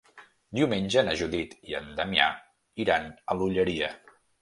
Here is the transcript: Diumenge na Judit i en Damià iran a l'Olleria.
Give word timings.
Diumenge 0.59 1.03
na 1.09 1.13
Judit 1.19 1.55
i 1.73 1.79
en 1.83 1.93
Damià 2.01 2.33
iran 2.87 3.09
a 3.33 3.41
l'Olleria. 3.41 3.97